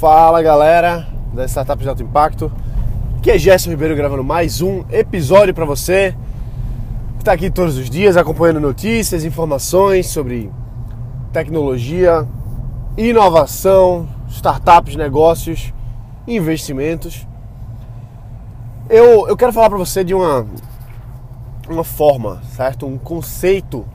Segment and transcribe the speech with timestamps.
[0.00, 2.50] Fala galera da Startup de Alto Impacto,
[3.22, 6.16] que é Gerson Ribeiro gravando mais um episódio para você
[7.14, 10.50] que está aqui todos os dias acompanhando notícias, informações sobre
[11.32, 12.26] tecnologia,
[12.98, 15.72] inovação, startups, negócios,
[16.26, 17.24] investimentos.
[18.90, 20.44] Eu, eu quero falar para você de uma,
[21.68, 22.84] uma forma, certo?
[22.84, 23.86] Um conceito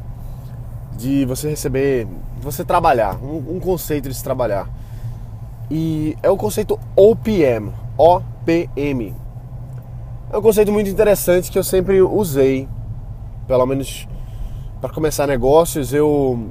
[0.98, 2.06] de você receber,
[2.38, 4.79] de você trabalhar, um, um conceito de se trabalhar.
[5.70, 9.16] E é o conceito OPM, OPM.
[10.32, 12.68] É um conceito muito interessante que eu sempre usei,
[13.48, 14.08] pelo menos
[14.82, 15.94] para começar negócios.
[15.94, 16.50] Eu,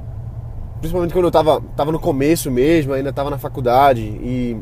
[0.79, 4.57] principalmente quando eu estava tava no começo mesmo, ainda estava na faculdade e,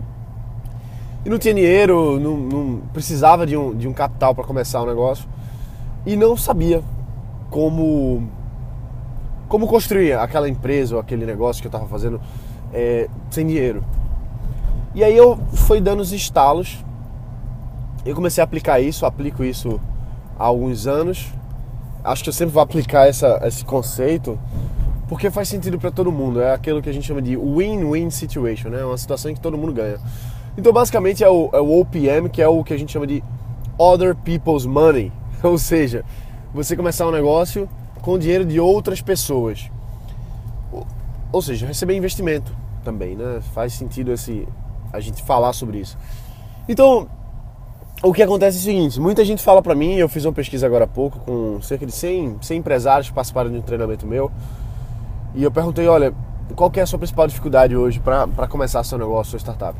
[1.25, 4.83] e não tinha dinheiro, não, não precisava de um, de um capital para começar o
[4.83, 5.27] um negócio
[6.05, 6.81] e não sabia
[7.49, 8.27] como
[9.47, 12.19] como construir aquela empresa ou aquele negócio que eu estava fazendo
[12.73, 13.83] é, sem dinheiro.
[14.95, 16.83] E aí eu fui dando os estalos.
[18.05, 19.79] Eu comecei a aplicar isso, aplico isso
[20.37, 21.27] há alguns anos.
[22.03, 24.39] Acho que eu sempre vou aplicar essa, esse conceito
[25.07, 26.41] porque faz sentido para todo mundo.
[26.41, 28.83] É aquilo que a gente chama de win-win situation, né?
[28.83, 29.97] Uma situação em que todo mundo ganha.
[30.57, 33.23] Então, basicamente, é o, é o OPM, que é o que a gente chama de
[33.77, 35.11] Other People's Money.
[35.43, 36.03] Ou seja,
[36.53, 37.69] você começar um negócio
[38.01, 39.69] com dinheiro de outras pessoas.
[41.31, 43.39] Ou seja, receber investimento também, né?
[43.53, 44.47] Faz sentido esse,
[44.91, 45.97] a gente falar sobre isso.
[46.67, 47.07] Então,
[48.03, 50.65] o que acontece é o seguinte, muita gente fala para mim, eu fiz uma pesquisa
[50.65, 54.31] agora há pouco com cerca de 100, 100 empresários que participaram de um treinamento meu,
[55.33, 56.13] e eu perguntei, olha,
[56.55, 59.77] qual é a sua principal dificuldade hoje para começar seu negócio, sua startup?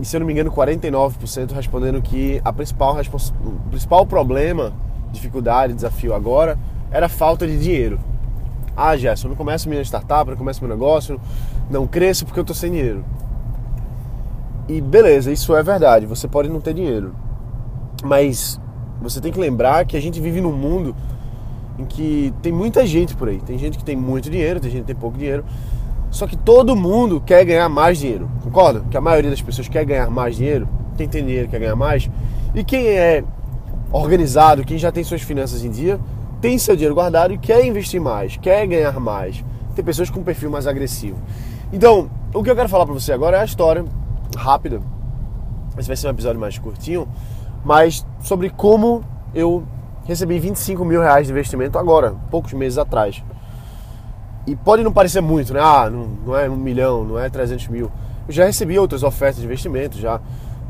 [0.00, 4.72] E se eu não me engano, 49% respondendo que a principal, o principal problema,
[5.10, 6.58] dificuldade, desafio agora
[6.90, 7.98] era a falta de dinheiro.
[8.76, 11.20] Ah, Gerson, eu não começo minha startup, não começo meu negócio,
[11.68, 13.04] não cresço porque eu estou sem dinheiro.
[14.68, 17.14] E beleza, isso é verdade, você pode não ter dinheiro.
[18.04, 18.60] Mas
[19.00, 20.94] você tem que lembrar que a gente vive num mundo
[21.78, 23.40] em que tem muita gente por aí.
[23.40, 25.44] Tem gente que tem muito dinheiro, tem gente que tem pouco dinheiro.
[26.10, 28.28] Só que todo mundo quer ganhar mais dinheiro.
[28.42, 28.84] Concorda?
[28.90, 30.68] Que a maioria das pessoas quer ganhar mais dinheiro.
[30.96, 32.10] Quem tem dinheiro quer ganhar mais.
[32.54, 33.24] E quem é
[33.90, 35.98] organizado, quem já tem suas finanças em dia,
[36.40, 39.42] tem seu dinheiro guardado e quer investir mais, quer ganhar mais.
[39.74, 41.16] Tem pessoas com um perfil mais agressivo.
[41.72, 43.84] Então, o que eu quero falar para você agora é a história
[44.38, 44.80] rápida.
[45.76, 47.06] Esse vai ser um episódio mais curtinho,
[47.64, 49.04] mas sobre como
[49.34, 49.64] eu
[50.04, 53.22] recebi 25 mil reais de investimento agora, poucos meses atrás.
[54.46, 55.60] E pode não parecer muito, né?
[55.62, 57.90] Ah, não, não é um milhão, não é 300 mil.
[58.26, 60.20] Eu já recebi outras ofertas de investimento, já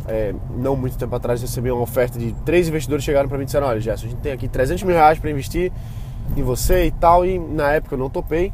[0.09, 3.47] é, não muito tempo atrás recebi uma oferta de três investidores chegaram para mim e
[3.47, 5.71] disseram, olha Gerson, a gente tem aqui 300 mil reais para investir
[6.37, 8.53] em você e tal, e na época eu não topei.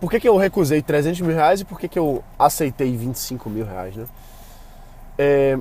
[0.00, 3.48] Por que, que eu recusei 300 mil reais e por que, que eu aceitei 25
[3.48, 4.06] mil reais, né?
[5.16, 5.58] É,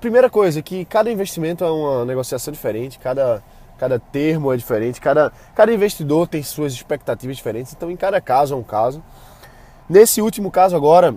[0.00, 3.42] primeira coisa, que cada investimento é uma negociação diferente, cada,
[3.76, 8.54] cada termo é diferente, cada, cada investidor tem suas expectativas diferentes, então em cada caso
[8.54, 9.02] é um caso.
[9.88, 11.14] Nesse último caso agora,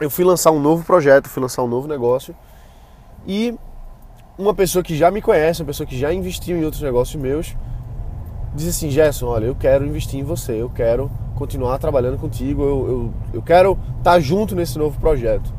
[0.00, 2.34] eu fui lançar um novo projeto, fui lançar um novo negócio
[3.26, 3.54] e
[4.38, 7.54] uma pessoa que já me conhece, uma pessoa que já investiu em outros negócios meus,
[8.54, 12.88] diz assim, Gerson, olha, eu quero investir em você, eu quero continuar trabalhando contigo, eu,
[12.88, 15.52] eu, eu quero estar junto nesse novo projeto.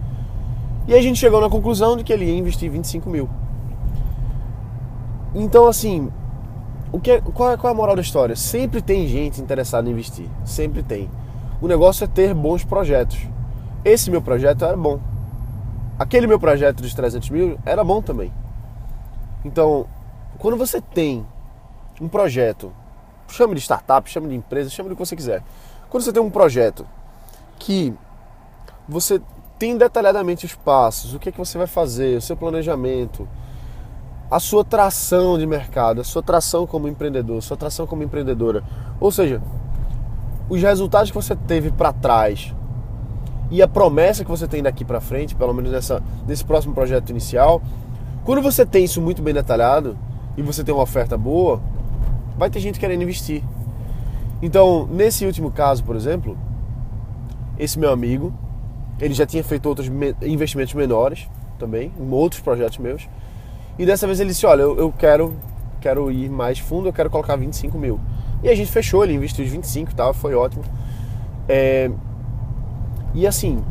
[0.88, 3.30] E a gente chegou na conclusão de que ele ia investir 25 mil.
[5.34, 6.12] Então, assim,
[6.92, 8.36] o que é, qual, é, qual é a moral da história?
[8.36, 11.10] Sempre tem gente interessada em investir, sempre tem.
[11.62, 13.20] O negócio é ter bons projetos.
[13.84, 15.00] Esse meu projeto era bom.
[15.98, 18.31] Aquele meu projeto dos 300 mil era bom também.
[19.44, 19.88] Então,
[20.38, 21.25] quando você tem
[22.00, 22.72] um projeto
[23.28, 25.44] chame de startup, chame de empresa, chame de o que você quiser.
[25.89, 26.85] Quando você tem um projeto
[27.59, 27.94] que
[28.88, 29.22] você
[29.57, 33.28] tem detalhadamente os passos, o que é que você vai fazer, o seu planejamento,
[34.29, 38.63] a sua tração de mercado, a sua tração como empreendedor, a sua tração como empreendedora.
[39.00, 39.41] Ou seja,
[40.50, 42.53] os resultados que você teve para trás
[43.51, 47.12] e a promessa que você tem daqui para frente, pelo menos nessa, nesse próximo projeto
[47.12, 47.62] inicial,
[48.25, 49.98] quando você tem isso muito bem detalhado
[50.36, 51.62] e você tem uma oferta boa,
[52.38, 53.44] vai ter gente querendo investir.
[54.41, 56.38] Então, nesse último caso, por exemplo,
[57.57, 58.33] esse meu amigo,
[59.00, 59.89] ele já tinha feito outros
[60.21, 63.07] investimentos menores também, em outros projetos meus.
[63.77, 65.33] E dessa vez ele disse, olha, eu, eu quero,
[65.80, 68.00] quero ir mais fundo, eu quero colocar 25 mil.
[68.44, 70.63] E a gente fechou, ele investiu os 25 e tal, foi ótimo.
[71.47, 71.89] É,
[73.13, 73.63] e assim,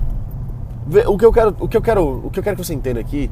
[1.07, 3.01] o que eu quero, o que eu quero, o que eu quero que você entenda
[3.01, 3.31] aqui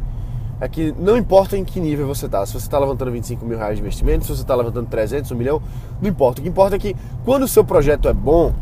[0.60, 3.56] é que não importa em que nível você está, se você está levantando 25 mil
[3.56, 5.62] reais de investimento, se você está levantando 300, 1 milhão,
[6.00, 6.40] não importa.
[6.40, 8.52] O que importa é que quando o seu projeto é bom,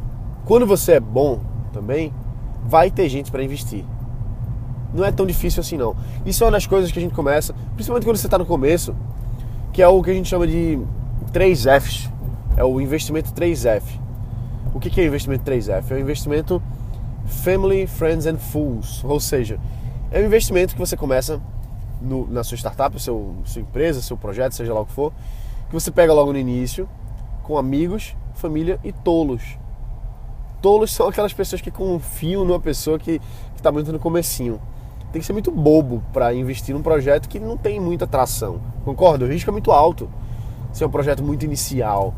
[0.45, 1.41] quando você é bom
[1.73, 2.13] também,
[2.65, 3.85] vai ter gente para investir.
[4.95, 5.97] Não é tão difícil assim não.
[6.25, 8.95] Isso é uma das coisas que a gente começa, principalmente quando você está no começo,
[9.73, 10.79] que é o que a gente chama de
[11.33, 12.11] 3 Fs.
[12.57, 13.83] É o investimento 3F.
[14.75, 15.91] O que é o investimento 3F?
[15.91, 16.61] É o investimento
[17.25, 19.05] Family, Friends and Fools.
[19.05, 19.61] Ou seja,
[20.11, 21.41] é um investimento que você começa
[22.01, 25.13] no, na sua startup, seu, sua empresa, seu projeto, seja lá o que for,
[25.69, 26.89] que você pega logo no início,
[27.43, 29.43] com amigos, família e tolos.
[30.61, 33.21] Tolos são aquelas pessoas que confiam numa pessoa que
[33.57, 34.61] está muito no comecinho.
[35.13, 38.61] Tem que ser muito bobo para investir num projeto que não tem muita atração.
[38.85, 39.25] Concorda?
[39.25, 40.11] O risco é muito alto.
[40.73, 42.15] Se é um projeto muito inicial.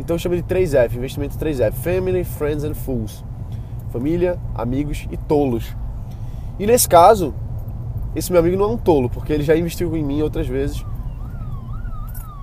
[0.00, 3.24] Então eu chamo de 3F, investimento 3F, Family, Friends and Fools.
[3.90, 5.76] Família, amigos e tolos.
[6.58, 7.32] E nesse caso,
[8.14, 10.84] esse meu amigo não é um tolo, porque ele já investiu em mim outras vezes.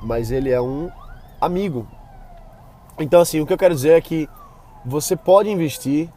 [0.03, 0.89] Mas ele é um
[1.39, 1.87] amigo.
[2.99, 4.27] Então assim, o que eu quero dizer é que
[4.85, 6.09] você pode investir,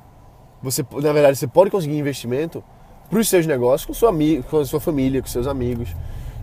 [0.62, 2.64] você na verdade você pode conseguir investimento
[3.08, 4.12] para os seus negócios com sua
[4.50, 5.94] com a sua família, com seus amigos.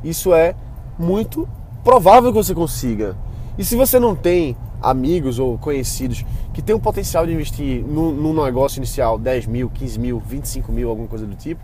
[0.04, 0.56] Isso é
[0.98, 1.48] muito
[1.84, 3.18] provável que você consiga.
[3.58, 8.12] E se você não tem amigos ou conhecidos que têm o potencial de investir num,
[8.12, 11.62] num negócio inicial 10 mil, 15 mil, 25 mil, alguma coisa do tipo,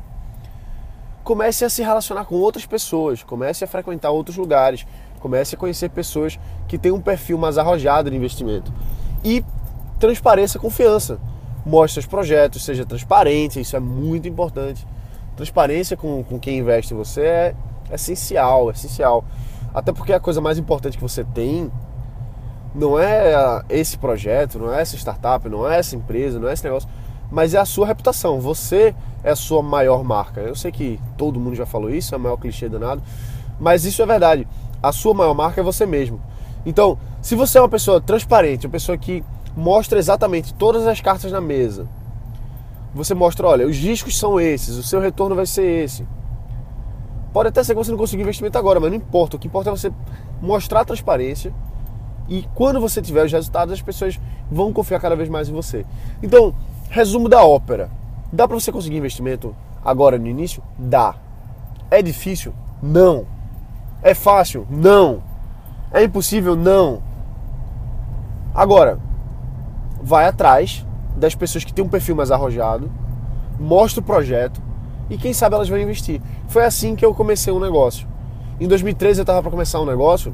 [1.28, 4.88] comece a se relacionar com outras pessoas, comece a frequentar outros lugares,
[5.20, 6.40] comece a conhecer pessoas
[6.70, 8.72] que têm um perfil mais arrojado de investimento.
[9.26, 9.44] E
[10.00, 11.20] transpareça confiança.
[11.66, 14.88] Mostre seus projetos, seja transparente, isso é muito importante.
[15.36, 17.56] Transparência com, com quem investe em você é
[17.92, 19.26] essencial, essencial.
[19.74, 21.70] Até porque a coisa mais importante que você tem
[22.74, 26.64] não é esse projeto, não é essa startup, não é essa empresa, não é esse
[26.64, 26.88] negócio,
[27.32, 28.40] mas é a sua reputação.
[28.40, 30.42] Você é a sua maior marca.
[30.42, 33.02] Eu sei que todo mundo já falou isso, é o maior clichê danado,
[33.60, 34.48] mas isso é verdade.
[34.82, 36.22] A sua maior marca é você mesmo.
[36.66, 39.24] Então, se você é uma pessoa transparente, uma pessoa que
[39.56, 41.88] mostra exatamente todas as cartas na mesa,
[42.94, 46.08] você mostra, olha, os riscos são esses, o seu retorno vai ser esse.
[47.34, 49.36] Pode até ser que você não consiga investimento agora, mas não importa.
[49.36, 49.92] O que importa é você
[50.42, 51.54] mostrar a transparência
[52.30, 54.20] e quando você tiver os resultados, as pessoas
[54.52, 55.86] vão confiar cada vez mais em você.
[56.22, 56.54] Então,
[56.90, 57.90] resumo da ópera.
[58.32, 60.62] Dá para você conseguir investimento agora no início?
[60.78, 61.16] Dá.
[61.90, 62.54] É difícil?
[62.82, 63.26] Não.
[64.02, 64.68] É fácil?
[64.70, 65.22] Não.
[65.92, 66.56] É impossível?
[66.56, 67.02] Não.
[68.54, 69.00] Agora,
[70.02, 70.86] vai atrás
[71.16, 72.92] das pessoas que têm um perfil mais arrojado,
[73.60, 74.62] mostra o projeto
[75.10, 76.22] e quem sabe elas vão investir.
[76.48, 78.08] Foi assim que eu comecei um negócio.
[78.60, 80.34] Em 2013 eu estava para começar um negócio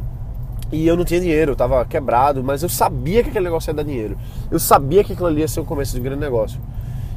[0.74, 3.75] e eu não tinha dinheiro, eu tava quebrado, mas eu sabia que aquele negócio ia
[3.75, 4.18] dar dinheiro.
[4.50, 6.60] Eu sabia que aquilo ali ia ser o começo de um grande negócio.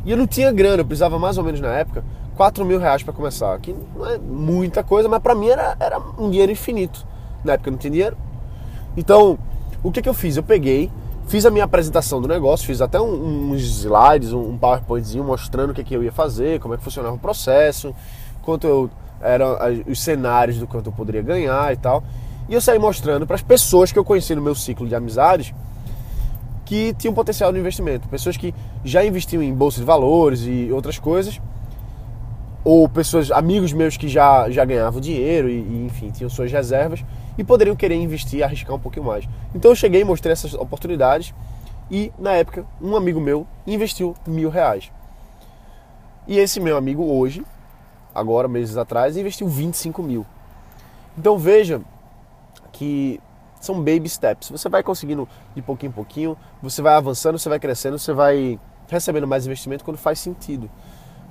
[0.05, 2.05] E eu não tinha grana, eu precisava mais ou menos na época
[2.37, 3.59] 4 mil reais para começar.
[3.59, 7.07] Que não é muita coisa, mas para mim era, era um dinheiro infinito.
[7.43, 8.17] Na época eu não tinha dinheiro.
[8.95, 9.39] Então,
[9.83, 10.37] o que, que eu fiz?
[10.37, 10.91] Eu peguei,
[11.27, 15.75] fiz a minha apresentação do negócio, fiz até um, uns slides, um PowerPointzinho mostrando o
[15.75, 17.95] que, que eu ia fazer, como é que funcionava o processo,
[18.43, 19.57] quanto eu eram
[19.89, 22.05] os cenários do quanto eu poderia ganhar e tal.
[22.49, 25.53] E eu saí mostrando para as pessoas que eu conheci no meu ciclo de amizades
[26.65, 28.09] que tinham potencial de investimento.
[28.09, 28.55] Pessoas que
[28.85, 31.41] já investiam em bolsa de valores e outras coisas.
[32.65, 37.05] Ou pessoas, amigos meus que já, já ganhavam dinheiro e, e enfim, tinham suas reservas
[37.39, 39.29] e poderiam querer investir, arriscar um pouquinho mais.
[39.55, 41.33] Então eu cheguei e mostrei essas oportunidades
[41.91, 44.91] e na época um amigo meu investiu mil reais.
[46.27, 47.45] E esse meu amigo hoje,
[48.13, 50.27] agora meses atrás, investiu 25 mil.
[51.17, 51.81] Então veja
[52.77, 53.21] que
[53.61, 54.51] são baby steps.
[54.51, 58.61] Você vai conseguindo de pouquinho em pouquinho, você vai avançando, você vai crescendo, você vai
[58.89, 60.71] recebendo mais investimento quando faz sentido.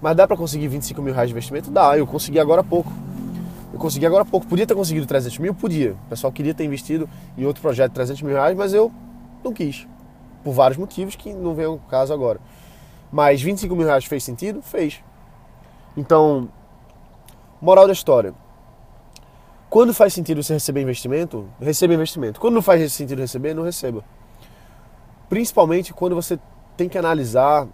[0.01, 1.69] Mas dá para conseguir 25 mil reais de investimento?
[1.71, 2.91] Dá, eu consegui agora há pouco.
[3.71, 4.47] Eu consegui agora há pouco.
[4.47, 5.53] Podia ter conseguido 300 mil?
[5.53, 5.93] Podia.
[5.93, 8.91] O pessoal queria ter investido em outro projeto de 300 mil reais, mas eu
[9.43, 9.87] não quis.
[10.43, 12.39] Por vários motivos que não vem ao caso agora.
[13.11, 14.61] Mas 25 mil reais fez sentido?
[14.61, 15.01] Fez.
[15.95, 16.49] Então,
[17.61, 18.33] moral da história
[19.69, 22.39] quando faz sentido você receber investimento, receba investimento.
[22.39, 24.03] Quando não faz sentido receber, não receba.
[25.27, 26.39] Principalmente quando você
[26.77, 27.67] tem que analisar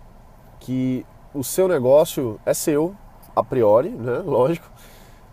[0.59, 2.95] que o seu negócio é seu,
[3.35, 4.19] a priori, né?
[4.25, 4.69] Lógico.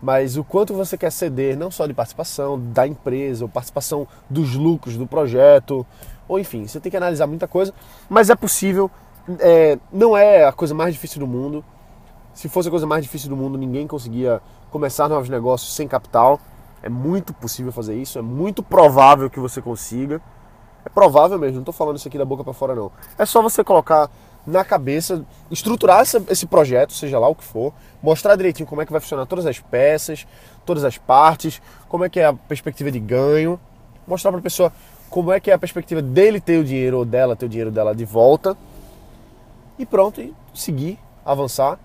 [0.01, 4.55] Mas o quanto você quer ceder, não só de participação da empresa, ou participação dos
[4.55, 5.85] lucros do projeto,
[6.27, 7.73] ou enfim, você tem que analisar muita coisa,
[8.07, 8.89] mas é possível,
[9.39, 11.65] é, não é a coisa mais difícil do mundo.
[12.33, 16.39] Se fosse a coisa mais difícil do mundo, ninguém conseguia começar novos negócios sem capital.
[16.81, 20.21] É muito possível fazer isso, é muito provável que você consiga.
[20.85, 22.91] É provável mesmo, não estou falando isso aqui da boca para fora não.
[23.17, 24.09] É só você colocar
[24.47, 28.91] na cabeça, estruturar esse projeto, seja lá o que for, mostrar direitinho como é que
[28.91, 30.25] vai funcionar todas as peças,
[30.65, 33.59] todas as partes, como é que é a perspectiva de ganho,
[34.07, 34.71] mostrar para a pessoa
[35.09, 37.71] como é que é a perspectiva dele ter o dinheiro ou dela ter o dinheiro
[37.71, 38.55] dela de volta
[39.77, 41.77] e pronto, e seguir avançar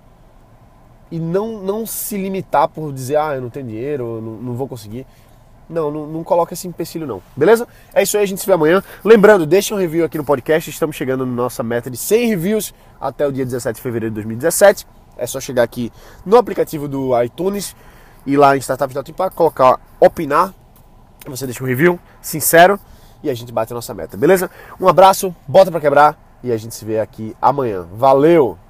[1.15, 4.67] e não, não se limitar por dizer, ah, eu não tenho dinheiro, não, não vou
[4.67, 5.07] conseguir.
[5.71, 7.69] Não, não, não coloca esse empecilho não, beleza?
[7.95, 8.83] É isso aí, a gente se vê amanhã.
[9.05, 12.75] Lembrando, deixa um review aqui no podcast, estamos chegando na nossa meta de 100 reviews
[13.01, 14.89] até o dia 17 de fevereiro de 2017.
[15.17, 15.93] É só chegar aqui
[16.27, 17.77] no aplicativo do iTunes
[18.27, 20.53] e lá em Startups de Alto Impacto, colocar opinar,
[21.29, 22.77] você deixa um review sincero
[23.23, 24.51] e a gente bate a nossa meta, beleza?
[24.81, 27.87] Um abraço, bota pra quebrar e a gente se vê aqui amanhã.
[27.93, 28.64] Valeu!